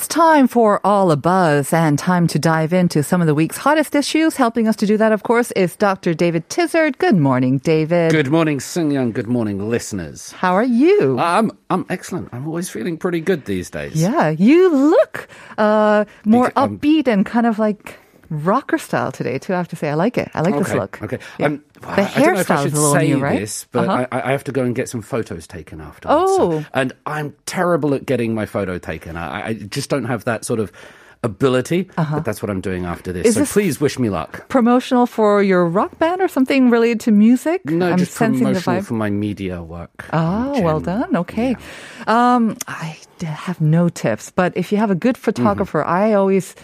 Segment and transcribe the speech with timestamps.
[0.00, 3.58] It's time for All a Buzz and time to dive into some of the week's
[3.58, 4.34] hottest issues.
[4.34, 6.14] Helping us to do that, of course, is Dr.
[6.14, 6.96] David Tizard.
[6.96, 8.10] Good morning, David.
[8.10, 9.12] Good morning, Young.
[9.12, 10.32] Good morning, listeners.
[10.32, 11.18] How are you?
[11.18, 12.30] I'm I'm excellent.
[12.32, 13.92] I'm always feeling pretty good these days.
[13.94, 15.28] yeah, you look
[15.58, 17.98] uh, more I'm- upbeat and kind of like
[18.30, 19.52] rocker style today, too.
[19.52, 20.30] I have to say, I like it.
[20.34, 21.02] I like this look.
[21.02, 21.18] Okay.
[21.38, 21.46] Yeah.
[21.46, 23.40] Um, the I don't know if I hairstyle is a little new, right?
[23.40, 24.06] this, but Uh-huh.
[24.12, 26.16] I, I have to go and get some photos taken afterwards.
[26.22, 26.60] Oh.
[26.60, 29.16] So- and I'm terrible at getting my photo taken.
[29.16, 30.70] I, I just don't have that sort of
[31.22, 31.82] ability.
[31.96, 33.20] But that's what I'm doing after this.
[33.22, 33.28] Uh-huh.
[33.28, 34.48] Is so this- please wish me luck.
[34.48, 37.64] Promotional for your rock band or something related to music?
[37.66, 38.86] No, I'm just sensing the promotional vibe.
[38.86, 40.06] for my media work.
[40.14, 41.14] Oh, well done.
[41.16, 41.56] Okay.
[42.06, 46.54] Um, I have no tips, but if you have a good photographer, I always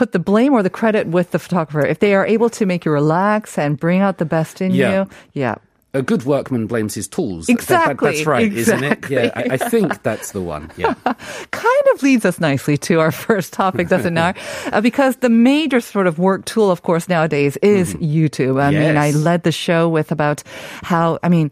[0.00, 1.84] put the blame or the credit with the photographer.
[1.86, 4.90] If they are able to make you relax and bring out the best in Yeah.
[5.04, 5.56] you, yeah.
[5.92, 7.46] A good workman blames his tools.
[7.46, 8.92] That- that- Exactly, that's right, isn't it?
[8.92, 9.16] exactly.
[9.16, 10.70] Yeah, I, I think that's the one.
[10.78, 10.94] Yeah.
[11.50, 14.36] kind of leads us nicely to our first topic, doesn't it?
[14.72, 18.56] Uh, because the major sort of work tool, of course, nowadays is YouTube.
[18.62, 20.42] I mean, I led the show with about
[20.82, 21.50] how, I mean,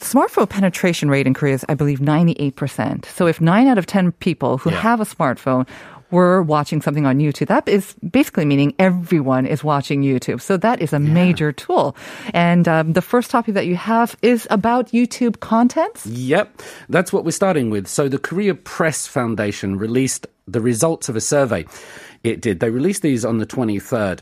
[0.00, 3.04] smartphone penetration rate in Korea is, I believe, 98%.
[3.04, 4.80] So if nine out of 10 people who Yeah.
[4.80, 5.66] have a smartphone
[6.10, 10.40] were watching something on YouTube, that is basically meaning everyone is watching YouTube.
[10.40, 11.96] So that is a major tool.
[12.34, 16.06] And um, the first topic that you have is about YouTube contents.
[16.06, 17.86] Yep, that's what we're starting with.
[17.86, 21.64] So the Korea Press Foundation released the results of a survey.
[22.24, 22.58] It did.
[22.58, 24.20] They released these on the 23rd.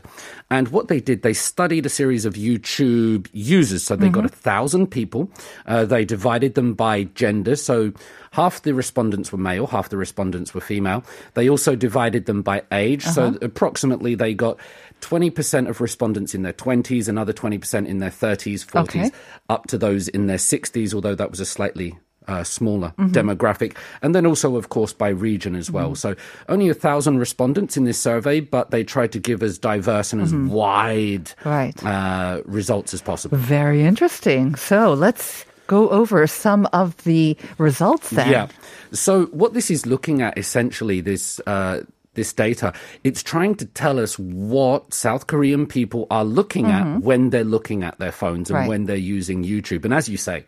[0.51, 3.81] And what they did, they studied a series of YouTube users.
[3.83, 5.31] So they got a thousand people.
[5.65, 7.55] Uh, they divided them by gender.
[7.55, 7.91] So
[8.33, 11.03] half the respondents were male, half the respondents were female.
[11.33, 13.03] They also divided them by age.
[13.03, 14.59] So approximately they got
[15.01, 19.11] 20% of respondents in their 20s, another 20% in their 30s, 40s, Okay.
[19.49, 21.97] up to those in their 60s, although that was a slightly
[22.27, 23.11] uh, smaller Mm-hmm.
[23.11, 23.75] demographic.
[24.01, 25.95] And then also, of course, by region as well.
[25.95, 26.15] So
[26.49, 30.21] only a thousand respondents in this survey, but they tried to give as diverse and
[30.21, 31.49] as wide Mm-hmm.
[31.49, 31.83] Right.
[31.85, 33.37] uh, results as possible.
[33.37, 34.55] Very interesting.
[34.55, 38.29] So let's go over some of the results then.
[38.31, 38.47] Yeah.
[38.93, 41.81] So what this is looking at essentially this uh,
[42.13, 42.73] this data,
[43.03, 47.83] it's trying to tell us what South Korean people are looking at when they're looking
[47.83, 48.61] at their phones and Mm-hmm.
[48.61, 48.69] Right.
[48.69, 49.85] when they're using YouTube.
[49.85, 50.43] And as you say,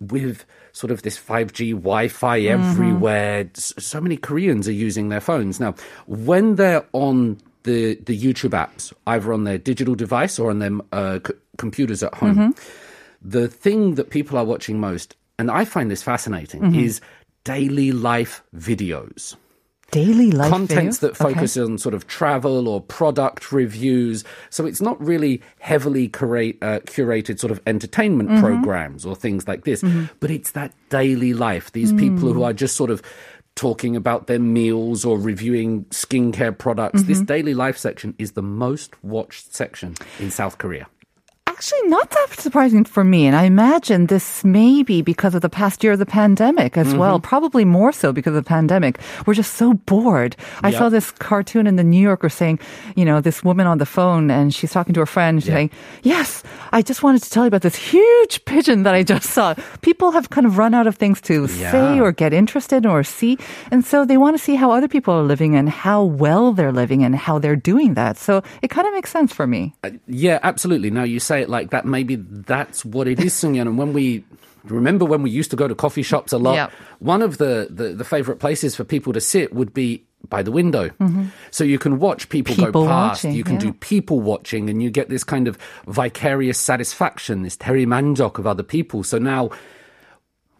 [0.00, 2.70] with sort of this 5G Wi-Fi Mm-hmm.
[2.70, 5.74] everywhere, so many Koreans are using their phones now.
[6.06, 10.72] When they're on the the YouTube apps, either on their digital device or on their
[10.92, 12.50] uh, c- computers at home, Mm-hmm.
[13.22, 16.78] the thing that people are watching most, and I find this fascinating, Mm-hmm.
[16.86, 17.00] is
[17.44, 19.36] daily life videos.
[19.90, 21.00] Daily life Contents videos?
[21.00, 21.34] that Okay.
[21.34, 24.24] focus on sort of travel or product reviews.
[24.50, 28.40] So it's not really heavily curate, uh, curated sort of entertainment Mm-hmm.
[28.40, 29.84] programs or things like this,
[30.20, 31.70] but it's that daily life.
[31.72, 32.34] These people Mm.
[32.34, 33.02] who are just sort of
[33.56, 37.04] talking about their meals or reviewing skincare products.
[37.04, 37.24] This Mm-hmm.
[37.26, 40.86] daily life section is the most watched section in South Korea.
[41.54, 43.26] Actually, not that surprising for me.
[43.28, 46.92] And I imagine this may be because of the past year of the pandemic as
[46.94, 47.18] well.
[47.18, 47.28] Mm-hmm.
[47.28, 48.98] Probably more so because of the pandemic.
[49.24, 50.34] We're just so bored.
[50.64, 50.78] I Yeah.
[50.78, 52.58] saw this cartoon in the New Yorker saying,
[52.96, 55.44] you know, this woman on the phone and she's talking to her friend.
[55.46, 55.54] Yeah.
[55.54, 55.70] saying,
[56.02, 56.42] yes,
[56.72, 59.54] I just wanted to tell you about this huge pigeon that I just saw.
[59.80, 63.04] People have kind of run out of things to say or get interested in or
[63.04, 63.38] see.
[63.70, 66.72] And so they want to see how other people are living and how well they're
[66.72, 68.18] living and how they're doing that.
[68.18, 69.72] So it kind of makes sense for me.
[70.08, 70.90] Yeah, absolutely.
[70.90, 73.62] Now you say it like that, maybe that's what it is, Sungyeon.
[73.70, 74.24] And when we
[74.64, 76.72] remember when we used to go to coffee shops a lot, Yep.
[76.98, 80.50] one of the, the, the favorite places for people to sit would be by the
[80.50, 80.88] window.
[81.50, 82.64] So you can watch people, Mm-hmm.
[82.66, 83.60] People go past, watching, you can yeah.
[83.60, 88.46] do people watching, and you get this kind of vicarious satisfaction, this daeri manjok of
[88.46, 89.02] other people.
[89.04, 89.50] So now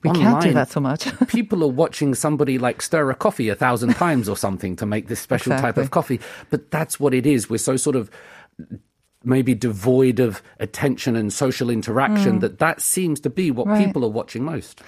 [0.02, 1.08] We can't do that so much.
[1.28, 5.08] people are watching somebody like stir a coffee a thousand times or something to make
[5.08, 6.20] this special type of coffee.
[6.50, 7.48] But that's what it is.
[7.48, 8.10] We're so sort of
[9.26, 13.70] maybe devoid of attention and social interaction that that seems to be what Mm.
[13.70, 13.86] Right.
[13.86, 14.82] people are watching most.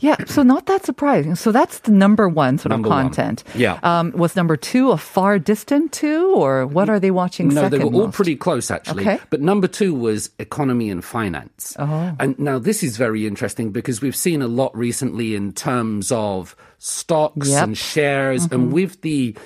[0.00, 1.34] Yeah, so not that surprising.
[1.34, 3.04] So that's the number one sort Number of one.
[3.04, 3.44] content.
[3.54, 3.78] Yeah.
[3.82, 7.70] Um, was number two a far distant two, or what are they watching No, second?
[7.72, 8.16] they were all most?
[8.16, 9.02] pretty close actually.
[9.02, 9.18] Okay.
[9.30, 11.76] But number two was economy and finance.
[11.78, 12.16] Oh.
[12.18, 16.56] And now this is very interesting because we've seen a lot recently in terms of
[16.78, 17.62] stocks Yep.
[17.64, 18.54] and shares, Mm-hmm.
[18.54, 19.36] and with the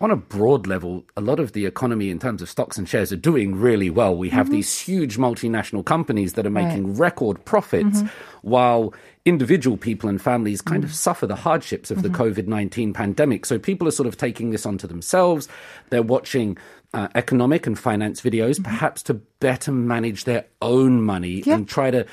[0.00, 3.12] on a broad level, a lot of the economy in terms of stocks and shares
[3.12, 4.16] are doing really well.
[4.16, 6.56] We have these huge multinational companies that are Mm-hmm.
[6.56, 6.68] Right.
[6.68, 8.02] making record profits,
[8.42, 13.44] while individual people and families kind of suffer the hardships of the COVID 19 pandemic.
[13.44, 15.48] So people are sort of taking this onto themselves.
[15.90, 16.56] They're watching
[16.94, 21.56] uh, economic and finance videos, perhaps to better manage their own money Yeah.
[21.56, 22.06] and try to.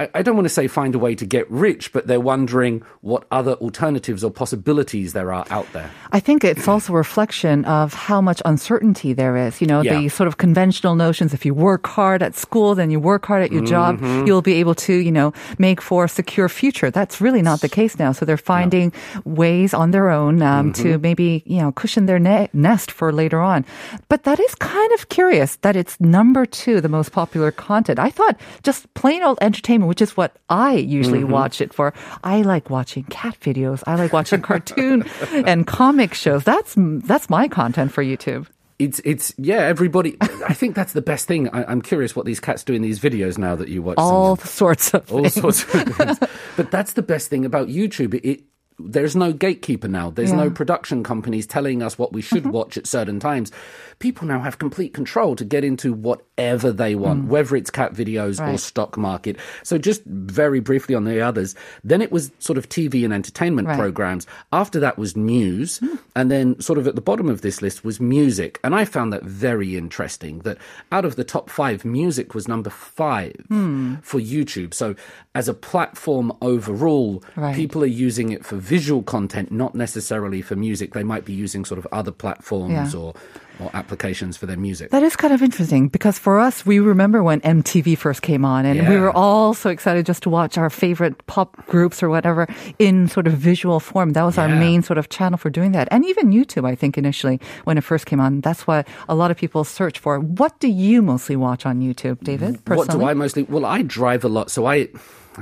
[0.00, 2.82] I, I don't want to say find a way to get rich, but they're wondering
[3.02, 5.90] what other alternatives or possibilities there are out there.
[6.12, 9.60] I think it's also a reflection of how much uncertainty there is.
[9.60, 10.00] You know, Yeah.
[10.00, 13.42] the sort of conventional notions if you work hard at school, then you work hard
[13.42, 14.26] at your job, Mm-hmm.
[14.26, 16.90] you'll be able to, you know, make for a secure future.
[16.90, 18.12] That's really not the case now.
[18.12, 18.92] So they're finding
[19.24, 21.02] ways on their own um, to Mm-hmm.
[21.02, 23.64] maybe, you know, cushion their ne- nest for later on.
[24.08, 27.98] But that is kind of curious that it's number two, the most popular content.
[27.98, 31.32] I thought just plain old entertainment, which is what I usually Mm-hmm.
[31.32, 31.92] watch it for.
[32.24, 33.82] I like watching cat videos.
[33.86, 35.02] I like watching cartoon
[35.32, 36.44] and comic shows.
[36.44, 38.46] That's that's my content for YouTube.
[38.78, 39.62] It's it's yeah.
[39.66, 41.48] Everybody, I think that's the best thing.
[41.50, 43.96] I, I'm curious what these cats do in these videos now that you watch.
[43.96, 44.04] them.
[44.06, 45.34] All sorts of all things.
[45.34, 46.18] sorts of things.
[46.56, 48.14] But that's the best thing about YouTube.
[48.24, 48.44] It
[48.88, 50.10] there's no gatekeeper now.
[50.10, 50.44] There's no Yeah.
[50.46, 50.54] Mm-hmm.
[50.54, 53.52] production companies telling us what we should watch at certain times.
[53.98, 58.40] People now have complete control to get into whatever they want, whether it's cat videos
[58.40, 58.58] or Mm.
[58.58, 59.36] Stock market.
[59.62, 61.54] So just very briefly on the others.
[61.84, 63.78] Then it was sort of TV and entertainment Right.
[63.78, 64.26] programs.
[64.52, 65.80] After that was news,
[66.16, 68.58] and then sort of at the bottom of this list was music.
[68.64, 70.38] And I found that very interesting.
[70.40, 70.58] That
[70.90, 73.94] out of the top five, music was number five Hmm.
[74.02, 74.72] for YouTube.
[74.74, 74.94] So
[75.34, 77.54] as a platform overall, Right.
[77.54, 80.88] people are using it for visual content, not necessarily for music.
[80.94, 83.00] They might be using sort of other platforms Yeah.
[83.00, 83.14] or
[83.62, 84.88] or applications for their music.
[84.90, 88.64] That is kind of interesting because for us, we remember when MTV first came on
[88.64, 92.46] and we were all so excited just to watch our favorite pop groups or whatever
[92.78, 94.14] in sort of visual form.
[94.16, 95.88] That was our main sort of channel for doing that.
[95.90, 97.36] And even YouTube, I think initially
[97.68, 100.18] when it first came on, that's what a lot of people search for.
[100.20, 102.52] What do you mostly watch on YouTube, David?
[102.66, 103.42] What do I mostly?
[103.42, 104.88] Well, I drive a lot, so I.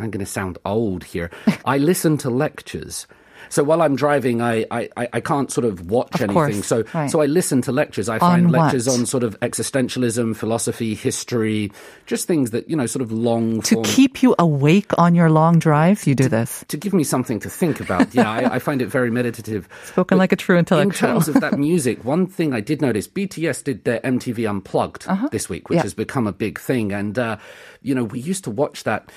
[0.01, 1.31] I'm going to sound old here.
[1.65, 3.07] I listen to lectures.
[3.51, 6.35] So while I'm driving, I, I, I can't sort of watch Of anything.
[6.35, 7.11] course, So right.
[7.11, 8.11] so I listen to lectures.
[8.11, 8.61] I On find what?
[8.61, 11.73] lectures on sort of existentialism, philosophy, history,
[12.05, 13.85] just things that you know, sort of long To form.
[13.87, 16.63] keep you awake on your long drives, you do this.
[16.69, 18.13] to give me something to think about.
[18.15, 19.69] Yeah, I, I find it very meditative.
[19.87, 21.09] Spoken But like a true intellectual.
[21.09, 25.07] In terms of that music, one thing I did notice, BTS did their MTV Unplugged
[25.31, 25.81] this week, which Uh-huh.
[25.81, 25.83] Yeah.
[25.85, 26.93] has become a big thing.
[26.93, 27.37] And, uh,
[27.83, 29.11] you know, we used to watch that.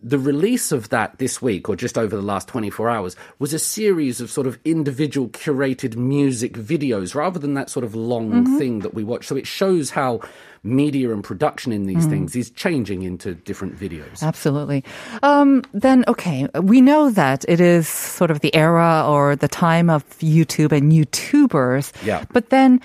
[0.00, 3.58] The release of that this week, or just over the last 24 hours, was a
[3.58, 8.58] series of sort of individual curated music videos rather than that sort of long Mm-hmm.
[8.58, 9.26] thing that we watch.
[9.26, 10.20] So it shows how
[10.62, 12.10] media and production in these Mm.
[12.10, 14.22] things is changing into different videos.
[14.22, 14.84] Absolutely.
[15.22, 19.88] Um, then, okay, we know that it is sort of the era or the time
[19.90, 21.92] of YouTube and YouTubers.
[22.04, 22.24] Yeah.
[22.32, 22.80] But then,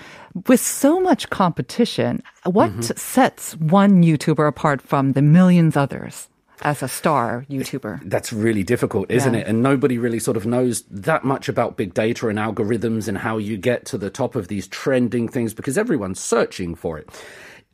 [0.48, 2.96] with so much competition, what Mm-hmm.
[2.96, 6.28] sets one YouTuber apart from the millions others
[6.62, 8.00] as a star YouTuber?
[8.08, 9.40] That's really difficult, isn't Yeah.
[9.40, 9.46] it?
[9.46, 13.38] And nobody really sort of knows that much about big data and algorithms and how
[13.38, 17.08] you get to the top of these trending things because everyone's searching for it.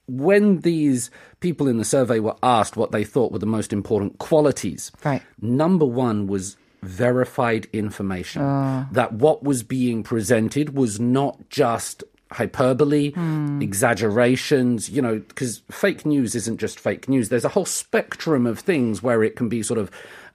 [0.07, 1.11] When these
[1.41, 5.23] people in the survey were asked what they thought were the most important qualities, Right.
[5.41, 8.43] number one was verified information.
[8.43, 8.89] Ah.
[8.91, 13.61] That what was being presented was not just hyperbole, hmm.
[13.61, 17.29] exaggerations, you know, because fake news isn't just fake news.
[17.29, 19.91] There's a whole spectrum of things where it can be sort of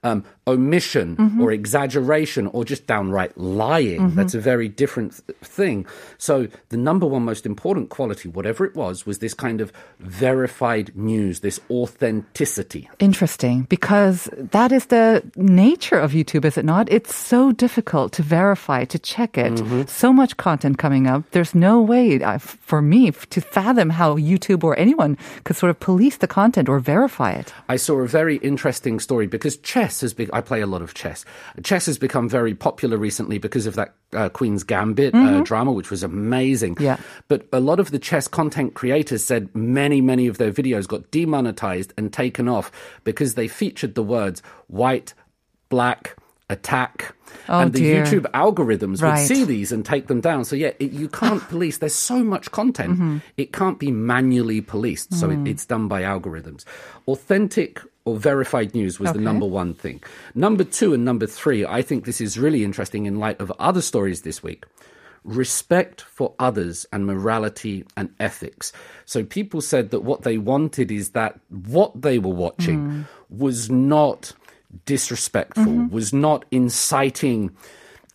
[0.06, 4.14] um, omission or exaggeration or just downright lying.
[4.14, 5.86] That's a very different th- thing.
[6.18, 10.94] So, the number one most important quality, whatever it was, was this kind of verified
[10.94, 12.88] news, this authenticity.
[13.00, 16.90] Interesting, because that is the nature of YouTube, is it not?
[16.92, 19.54] It's so difficult to verify, to check it.
[19.54, 19.82] Mm-hmm.
[19.88, 21.24] So much content coming up.
[21.32, 25.80] There's no way uh, for me to fathom how YouTube or anyone could sort of
[25.80, 27.52] police the content or verify it.
[27.68, 30.30] I saw a very interesting story because chess has been.
[30.32, 31.24] I play a lot of chess.
[31.62, 35.90] Chess has become very popular recently because of that uh, Queen's Gambit uh, drama, which
[35.90, 36.74] was amazing.
[36.76, 36.84] Mm-hmm.
[36.84, 36.96] Yeah.
[37.28, 41.10] But a lot of the chess content creators said many, many of their videos got
[41.10, 42.70] demonetized and taken off
[43.04, 45.14] because they featured the words white,
[45.68, 46.16] black,
[46.48, 47.12] attack.
[47.48, 48.04] Oh, and the dear.
[48.04, 50.44] YouTube algorithms would see these and take them down.
[50.44, 51.78] So yeah, it, you can't police.
[51.78, 52.94] There's so much content.
[52.94, 53.18] Mm-hmm.
[53.36, 55.12] It can't be manually policed.
[55.14, 55.46] So Mm.
[55.46, 56.64] it, it's done by algorithms.
[57.08, 60.02] Authentic or verified news was the number one thing.
[60.34, 63.82] Number two and number three, I think this is really interesting in light of other
[63.82, 64.64] stories this week.
[65.24, 68.72] Respect for others and morality and ethics.
[69.06, 73.02] So people said that what they wanted is that what they were watching hmm.
[73.28, 74.32] was not
[74.84, 75.94] disrespectful, mm-hmm.
[75.94, 77.56] was not inciting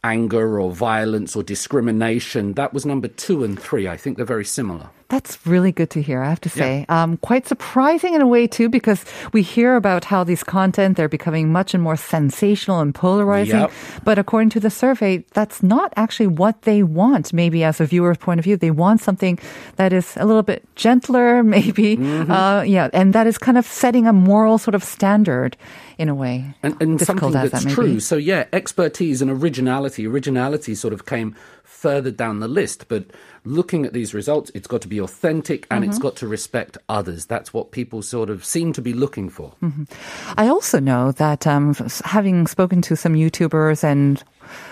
[0.04, 2.54] anger or violence or discrimination.
[2.54, 3.88] That was number two and three.
[3.88, 4.90] I think they're very similar.
[5.12, 6.86] That's really good to hear, I have to say.
[6.88, 9.04] Um, quite surprising in a way, too, because
[9.34, 13.60] we hear about how these content, they're becoming much and more sensational and polarizing.
[13.60, 13.72] Yep.
[14.06, 17.34] But according to the survey, that's not actually what they want.
[17.34, 19.38] Maybe as a viewer's point of view, they want something
[19.76, 21.98] that is a little bit gentler, maybe.
[21.98, 22.32] Mm-hmm.
[22.32, 25.58] Uh, yeah, and that is kind of setting a moral sort of standard
[26.02, 26.56] in a way.
[26.64, 27.94] and, and Difficult something that's that true.
[27.94, 28.00] be.
[28.00, 30.08] So yeah, expertise and originality.
[30.08, 33.06] Originality sort of came further down the list, but
[33.44, 36.02] looking at these results, it's got to be authentic and it's Mm-hmm.
[36.04, 37.26] got to respect others.
[37.26, 39.54] That's what people sort of seem to be looking for.
[39.62, 39.84] Mm-hmm.
[40.38, 41.74] I also know that um,
[42.06, 44.24] having spoken to some YouTubers and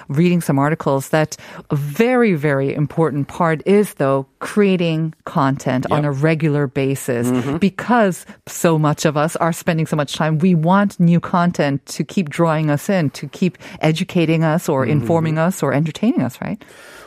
[0.08, 1.38] reading some articles, that
[1.70, 8.78] a very, very important part is, though, creating content on a regular basis because so
[8.78, 10.38] much of us are spending so much time.
[10.40, 15.38] We want new content to keep drawing us in, to keep educating us or informing
[15.38, 16.62] us or entertaining us, right?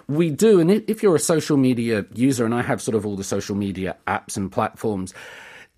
[0.08, 0.60] We do.
[0.60, 3.54] And if you're a social media user, and I have sort of all the social
[3.56, 5.14] media apps and platforms,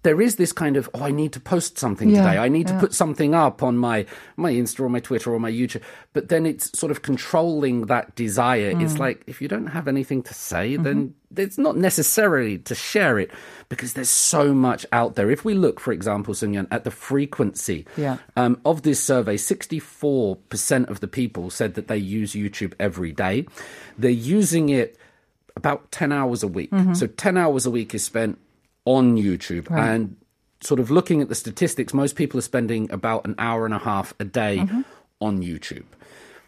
[0.05, 2.39] there is this kind of, oh, I need to post something Yeah, today.
[2.39, 4.07] I need to put something up on my,
[4.37, 5.83] my Insta or my Twitter or my YouTube.
[6.13, 8.73] But then it's sort of controlling that desire.
[8.75, 8.85] Mm.
[8.85, 10.83] It's like, if you don't have anything to say, Mm-hmm.
[10.85, 13.29] then it's not necessarily to share it
[13.69, 15.31] because there's so much out there.
[15.33, 18.19] If we look, for example, Sunyan, at the frequency Yeah.
[18.37, 23.47] um, of this survey, 64% of the people said that they use YouTube every day.
[23.99, 24.97] They're using it
[25.57, 26.71] about 10 hours a week.
[26.71, 26.95] Mm-hmm.
[26.95, 28.39] So 10 hours a week is spent
[28.85, 29.71] on YouTube.
[29.71, 30.17] And
[30.61, 33.79] sort of looking at the statistics, most people are spending about an hour and a
[33.79, 34.81] half a day Mm-hmm.
[35.21, 35.85] on YouTube.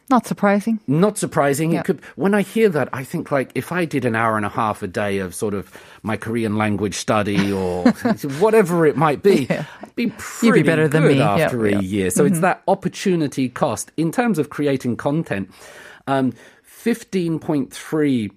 [0.09, 0.79] Not surprising.
[0.87, 1.73] Not surprising.
[1.73, 1.81] Yeah.
[1.81, 2.01] It could.
[2.15, 4.81] When I hear that, I think like if I did an hour and a half
[4.83, 5.73] a day of sort of
[6.05, 7.91] my Korean language study or
[8.39, 11.19] whatever it might be, I'd be pretty better than good me.
[11.19, 11.81] Yeah, after a yeah.
[11.81, 12.11] year.
[12.11, 15.51] So it's that opportunity cost in terms of creating content.
[16.07, 18.31] Um, Fifteen point three.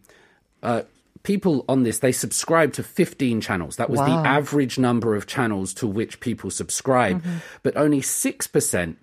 [0.63, 0.81] Uh,
[1.23, 3.75] people on this they subscribe to 15 channels.
[3.75, 7.21] That was the average number of channels to which people subscribe.
[7.21, 7.37] Mm-hmm.
[7.63, 8.95] but only 6%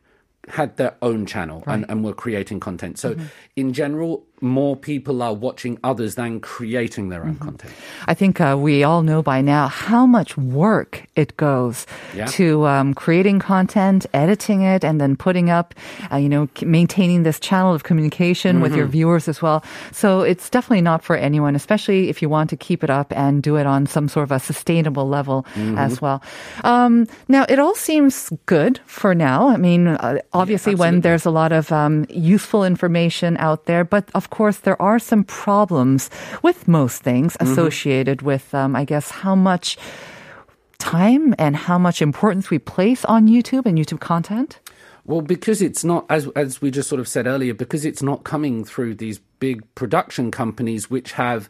[0.48, 2.98] had their own channel and, and were creating content.
[2.98, 3.24] So Mm-hmm.
[3.56, 7.44] in general more people are watching others than creating their own Mm-hmm.
[7.44, 7.72] content
[8.06, 12.26] I think uh, we all know by now how much work it goes Yeah.
[12.38, 15.74] to um, creating content, editing it, and then putting up,
[16.12, 18.78] uh, you know, maintaining this channel of communication with Mm-hmm.
[18.78, 19.64] your viewers as well.
[19.92, 23.42] So it's definitely not for anyone, especially if you want to keep it up and
[23.42, 25.78] do it on some sort of a sustainable level Mm-hmm.
[25.78, 26.22] as well.
[26.64, 29.48] Um, now, it all seems good for now.
[29.48, 34.04] I mean, uh, obviously, when there's a lot of um, useful information out there, but
[34.14, 36.10] of course, there are some problems
[36.42, 37.52] with most things Mm-hmm.
[37.52, 39.76] associated with, um, I guess, how much
[40.78, 44.60] time and how much importance we place on YouTube and YouTube content.
[45.04, 48.24] Well, because it's not, as as we just sort of said earlier, because it's not
[48.24, 51.48] coming through these big production companies which have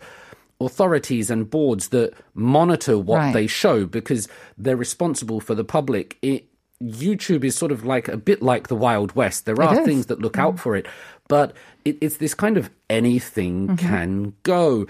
[0.61, 3.33] authorities and boards that monitor what Right.
[3.33, 4.29] they show, because
[4.59, 6.19] they're responsible for the public.
[6.23, 6.49] It,
[6.83, 9.47] YouTube is sort of like a bit like the Wild West.
[9.47, 9.87] There are is.
[9.87, 10.87] things that look out for it,
[11.29, 11.55] but
[11.85, 14.87] it, it's this kind of anything can go.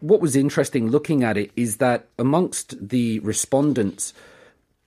[0.00, 4.12] What was interesting looking at it is that amongst the respondents,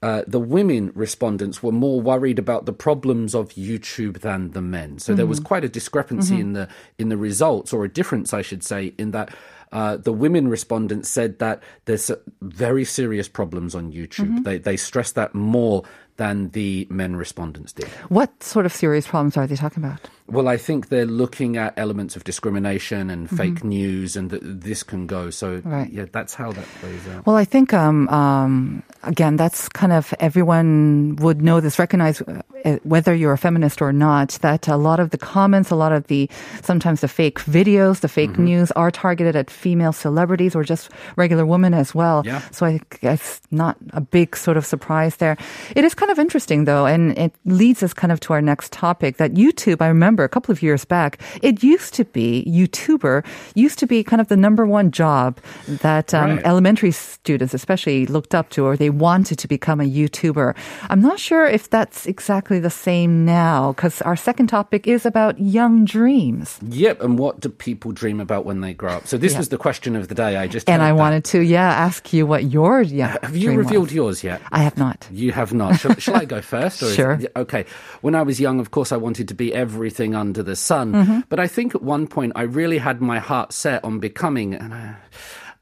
[0.02, 4.98] uh, the women respondents were more worried about the problems of YouTube than the men.
[4.98, 8.42] So there was quite a discrepancy in the in the results, or a difference, I
[8.42, 9.34] should say, in that.
[9.72, 12.10] Uh, the women respondents said that there's
[12.42, 14.42] very serious problems on YouTube.
[14.42, 15.84] They they stressed that more
[16.20, 17.88] than the men respondents did.
[18.12, 20.04] What sort of serious problems are they talking about?
[20.30, 24.84] Well, I think they're looking at elements of discrimination and fake news, and that this
[24.84, 25.30] can go.
[25.32, 25.90] So Right.
[25.90, 27.26] yeah, that's how that plays out.
[27.26, 32.78] Well, I think um, um, again, that's kind of everyone would know this, recognize uh,
[32.84, 34.38] whether you're a feminist or not.
[34.42, 36.30] That a lot of the comments, a lot of the
[36.62, 38.44] sometimes the fake videos, the fake Mm-hmm.
[38.44, 42.22] news are targeted at female celebrities or just regular women as well.
[42.24, 42.38] Yeah.
[42.52, 45.34] So I guess not a big sort of surprise there.
[45.74, 48.72] It is kind of interesting though, and it leads us kind of to our next
[48.72, 49.16] topic.
[49.18, 53.24] That YouTube, I remember a couple of years back, it used to be YouTuber
[53.54, 56.44] used to be kind of the number one job that um, Right.
[56.46, 60.54] elementary students, especially, looked up to, or they wanted to become a YouTuber.
[60.88, 65.38] I'm not sure if that's exactly the same now, because our second topic is about
[65.40, 66.58] young dreams.
[66.68, 67.02] Yep.
[67.02, 69.06] And what do people dream about when they grow up?
[69.06, 69.38] So this Yeah.
[69.38, 70.36] was the question of the day.
[70.36, 70.96] I just And I that.
[70.96, 73.16] wanted to, yeah, ask you what your yeah.
[73.22, 73.94] Have you revealed was.
[73.94, 74.40] yours yet?
[74.52, 75.06] I have not.
[75.12, 75.78] You have not.
[75.80, 76.82] Shall, shall I go first?
[76.82, 77.20] Or is- Sure.
[77.36, 77.64] okay.
[78.00, 80.92] When I was young, of course, I wanted to be everything under the sun.
[80.92, 81.20] Mm-hmm.
[81.28, 84.74] But I think at one point I really had my heart set on becoming and
[84.74, 84.96] I-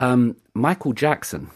[0.01, 1.51] um, Michael Jackson.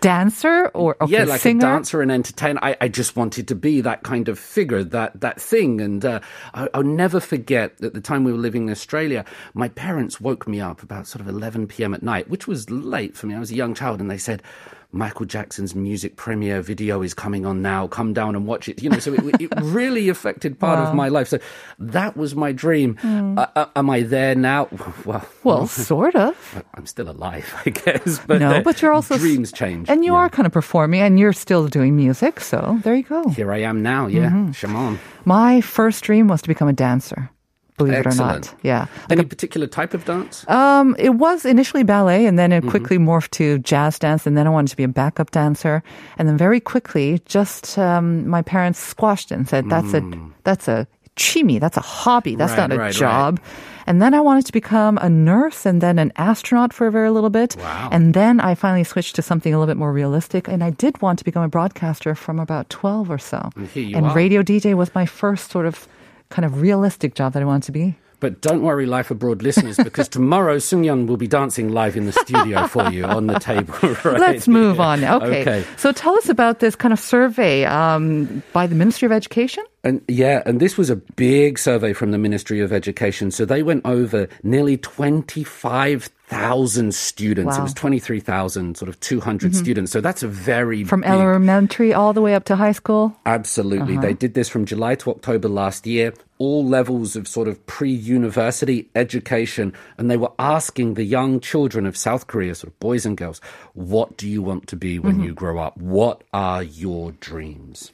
[0.00, 1.58] Dancer or okay, yeah, like singer?
[1.58, 2.58] a dancer and entertainer.
[2.62, 5.78] I, I just wanted to be that kind of figure, that that thing.
[5.82, 6.20] And uh,
[6.54, 10.48] I, I'll never forget at the time we were living in Australia, my parents woke
[10.48, 11.92] me up about sort of 11 p.m.
[11.92, 13.34] at night, which was late for me.
[13.34, 14.42] I was a young child, and they said.
[14.92, 17.86] Michael Jackson's music premiere video is coming on now.
[17.86, 18.82] Come down and watch it.
[18.82, 21.28] You know, so it, it really affected part of my life.
[21.28, 21.38] So
[21.78, 22.98] that was my dream.
[23.04, 24.68] Uh, uh, am I there now?
[25.04, 26.64] Well, Well, sort of.
[26.74, 28.18] I'm still alive, I guess.
[28.26, 30.18] But no, uh, but you're also dreams change, and you Yeah.
[30.18, 32.40] are kind of performing, and you're still doing music.
[32.40, 33.28] So there you go.
[33.30, 34.06] Here I am now.
[34.08, 34.52] Yeah, Mm-hmm.
[34.52, 34.98] Shimon.
[35.24, 37.30] My first dream was to become a dancer.
[37.86, 38.86] Believe it or not, yeah.
[39.08, 40.44] Like Any particular type of dance?
[40.48, 42.70] Um, it was initially ballet, and then it Mm-hmm.
[42.70, 45.82] quickly morphed to jazz dance, and then I wanted to be a backup dancer,
[46.18, 50.02] and then very quickly, just um, my parents squashed it and said, "That's a
[50.44, 52.58] that's a chimi, that's a hobby, that's Mm.
[52.58, 52.94] Right, not a right, right.
[52.94, 53.40] job."
[53.86, 57.10] And then I wanted to become a nurse and then an astronaut for a very
[57.10, 57.56] little bit.
[57.58, 57.88] Wow.
[57.90, 60.46] And then I finally switched to something a little bit more realistic.
[60.46, 63.50] And I did want to become a broadcaster from about 12 or so.
[63.56, 65.88] And and radio DJ was my first sort of
[66.30, 67.96] kind of realistic job that I want to be.
[68.20, 72.04] But don't worry, Life Abroad listeners, because tomorrow Sung Yun will be dancing live in
[72.04, 73.74] the studio for you on the table.
[74.04, 74.20] Right?
[74.20, 75.02] Let's move on.
[75.02, 75.40] Okay.
[75.40, 75.64] Okay.
[75.76, 79.64] So tell us about this kind of survey um, by the Ministry of Education.
[79.82, 83.30] And yeah, and this was a big survey from the Ministry of Education.
[83.30, 86.12] So they went over nearly 25,000
[86.92, 87.56] students.
[87.56, 87.64] It Wow.
[87.64, 89.58] was 23,000, sort of 200 mm-hmm.
[89.58, 89.92] students.
[89.92, 93.16] So that's a very From big, elementary all the way up to high school.
[93.26, 93.94] Absolutely.
[93.94, 94.02] Uh-huh.
[94.02, 97.90] They did this from July to October last year, all levels of sort of pre
[97.90, 99.72] university education.
[99.98, 103.40] And they were asking the young children of South Korea, sort of boys and girls,
[103.74, 105.24] what do you want to be when mm-hmm.
[105.24, 105.76] you grow up?
[105.76, 107.92] What are your dreams?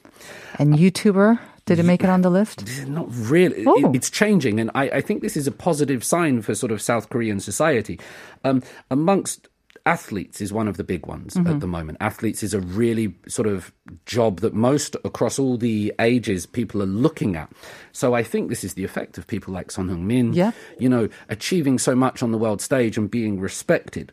[0.59, 2.65] And YouTuber, did it make it on the list?
[2.87, 3.61] Not really.
[3.61, 3.91] It- Oh.
[3.93, 4.59] it's changing.
[4.59, 7.99] And I, I think this is a positive sign for sort of South Korean society.
[8.43, 9.47] Um, amongst
[9.85, 11.47] athletes is one of the big ones Mm-hmm.
[11.53, 11.97] at the moment.
[12.01, 13.71] Athletes is a really sort of
[14.05, 17.49] job that most across all the ages people are looking at.
[17.93, 20.51] So I think this is the effect of people like Son Heung-min, Yeah.
[20.79, 24.11] you know, achieving so much on the world stage and being respected.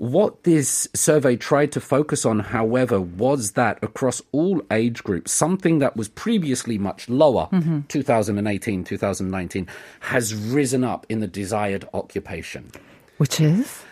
[0.00, 5.78] What this survey tried to focus on, however, was that across all age groups, something
[5.80, 7.80] that was previously much lower, mm-hmm.
[7.82, 9.66] 2018, 2019,
[10.00, 12.70] has risen up in the desired occupation.
[13.18, 13.82] Which is?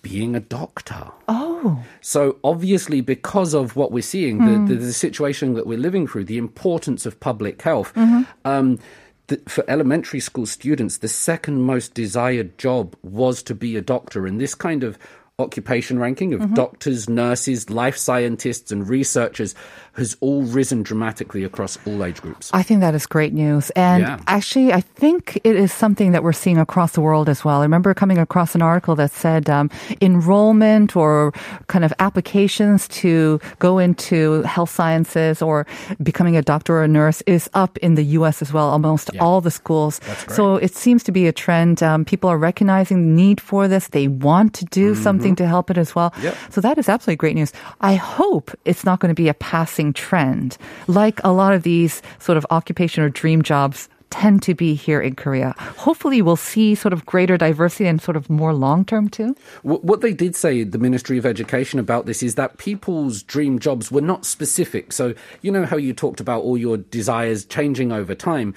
[0.00, 1.10] being a doctor.
[1.26, 4.68] Oh, So obviously, because of what we're seeing, the, mm.
[4.68, 8.22] the, the situation that we're living through, the importance of public health, mm-hmm.
[8.44, 8.78] um,
[9.26, 14.24] the, for elementary school students, the second most desired job was to be a doctor,
[14.24, 14.96] and this kind of
[15.40, 16.54] occupation ranking of mm-hmm.
[16.54, 19.54] doctors, nurses, life scientists, and researchers
[19.98, 22.50] has all risen dramatically across all age groups.
[22.54, 23.70] I think that is great news.
[23.70, 24.18] And Yeah.
[24.26, 27.60] actually, I think it is something that we're seeing across the world as well.
[27.60, 31.32] I remember coming across an article that said um, enrollment or
[31.66, 35.66] kind of applications to go into health sciences or
[36.02, 38.40] becoming a doctor or a nurse is up in the U.S.
[38.42, 40.00] as well, almost all the schools.
[40.28, 41.82] So it seems to be a trend.
[41.82, 43.88] Um, people are recognizing the need for this.
[43.88, 46.12] They want to do something to help it as well.
[46.22, 46.34] Yep.
[46.50, 47.52] So that is absolutely great news.
[47.80, 52.02] I hope it's not going to be a passing trend like a lot of these
[52.18, 55.54] sort of occupation or dream jobs tend to be here in Korea.
[55.76, 59.36] Hopefully we'll see sort of greater diversity and sort of more long term too.
[59.62, 63.90] What they did say, the Ministry of Education, about this is that people's dream jobs
[63.90, 64.92] were not specific.
[64.92, 68.54] So, you know how you talked about all your desires changing over time?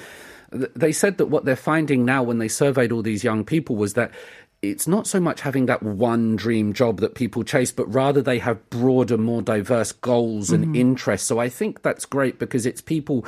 [0.51, 3.93] They said that what they're finding now when they surveyed all these young people was
[3.93, 4.11] that
[4.61, 8.39] it's not so much having that one dream job that people chase, but rather they
[8.39, 10.75] have broader, more diverse goals and mm-hmm.
[10.75, 11.27] interests.
[11.27, 13.25] So I think that's great because it's people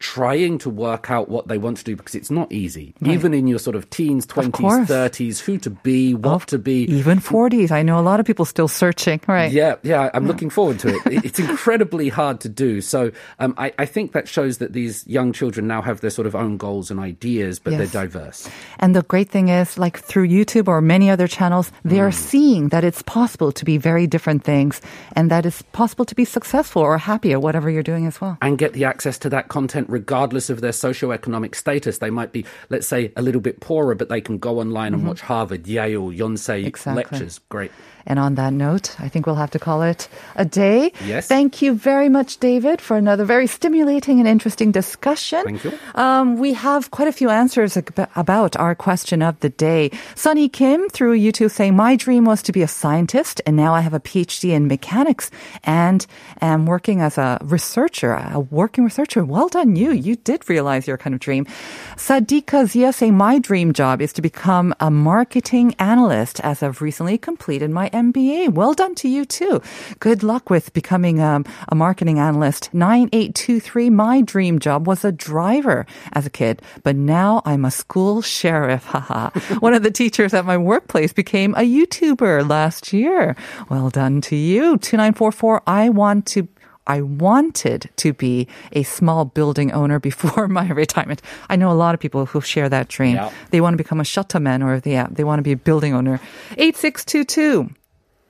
[0.00, 2.94] trying to work out what they want to do because it's not easy.
[3.04, 4.88] Even in your sort of teens, 20s, course.
[4.88, 6.84] 30s, who to be, what to be.
[6.84, 7.70] Even 40s.
[7.70, 9.52] I know a lot of people still searching, right?
[9.52, 11.06] Yeah, yeah, I'm looking forward to it.
[11.06, 12.80] It- It's incredibly hard to do.
[12.80, 16.26] So um, I, I think that shows that these young children now have their sort
[16.26, 17.78] of own goals and ideas, but Yes.
[17.92, 18.48] they're diverse.
[18.78, 22.70] And the great thing is, like through YouTube or many other channels, they are seeing
[22.70, 24.80] that it's possible to be very different things
[25.14, 28.38] and that it's possible to be successful or happy at whatever you're doing as well.
[28.40, 31.98] And get the access to that content regardless of their socioeconomic status.
[31.98, 35.06] They might be, let's say, a little bit poorer, but they can go online and
[35.06, 36.66] watch Harvard, Yale, Yonsei Mm-hmm.
[36.66, 37.02] Exactly.
[37.02, 37.40] lectures.
[37.48, 37.70] Great.
[38.06, 40.92] And on that note, I think we'll have to call it a day.
[41.04, 41.28] Yes.
[41.28, 45.42] Thank you very much, David, for another very stimulating and interesting discussion.
[45.44, 45.72] Thank you.
[45.94, 49.90] Um, we have quite a few answers ab- about our question of the day.
[50.14, 53.80] Sunny Kim through YouTube saying, My dream was to be a scientist, and now I
[53.80, 55.30] have a PhD in mechanics
[55.64, 56.06] and
[56.40, 59.24] am working as a researcher, a working researcher.
[59.24, 59.92] Well done, you.
[59.92, 61.46] You did realize your kind of dream.
[61.96, 67.18] Sadika Zia saying, My dream job is to become a marketing analyst as I've recently
[67.18, 68.52] completed my MBA.
[68.52, 69.62] Well done to you, too.
[69.98, 72.72] Good luck with becoming um, a marketing analyst.
[72.72, 78.22] 9823, my dream job was a driver as a kid, but now I'm a school
[78.22, 78.84] sheriff.
[78.90, 79.30] Haha.
[79.60, 83.36] One of the teachers at my workplace became a YouTuber last year.
[83.68, 84.76] Well done to you.
[84.78, 86.48] 2944, I want to
[86.86, 91.22] I wanted to be a small building owner before my retirement.
[91.48, 93.14] I know a lot of people who share that dream.
[93.14, 93.30] Yeah.
[93.50, 96.20] They want to become a shutterman or they, they want to be a building owner.
[96.56, 97.70] 8622.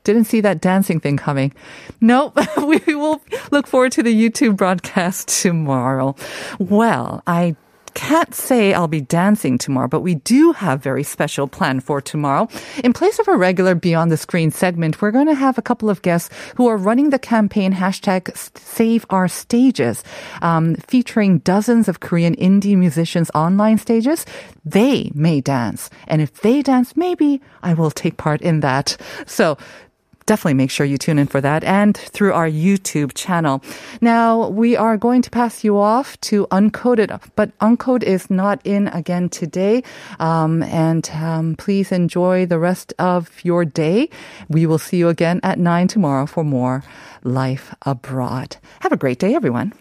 [0.04, 1.52] Didn't see that dancing thing coming.
[2.00, 2.38] Nope.
[2.58, 6.16] we will look forward to the YouTube broadcast tomorrow.
[6.58, 7.56] Well, I
[7.94, 12.48] can't say I'll be dancing tomorrow, but we do have very special plan for tomorrow.
[12.84, 15.90] In place of our regular Beyond the Screen segment, we're going to have a couple
[15.90, 20.02] of guests who are running the campaign hashtag Save Our Stages,
[20.42, 24.24] um, featuring dozens of Korean indie musicians online stages.
[24.64, 28.96] They may dance, and if they dance, maybe I will take part in that.
[29.26, 29.58] So
[30.30, 33.60] definitely make sure you tune in for that and through our YouTube channel.
[34.00, 38.86] Now, we are going to pass you off to Uncoded, but Uncode is not in
[39.00, 39.82] again today.
[40.20, 44.08] Um, and um, please enjoy the rest of your day.
[44.48, 46.84] We will see you again at 9 tomorrow for more
[47.24, 48.56] Life Abroad.
[48.82, 49.72] Have a great day, everyone.